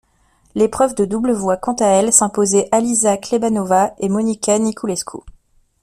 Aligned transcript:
L'épreuve 0.55 0.95
de 0.95 1.05
double 1.05 1.31
voit 1.31 1.57
quant 1.57 1.75
à 1.75 1.85
elle 1.85 2.11
s'imposer 2.11 2.67
Alisa 2.71 3.17
Kleybanova 3.17 3.93
et 3.99 4.09
Monica 4.09 4.57
Niculescu. 4.57 5.19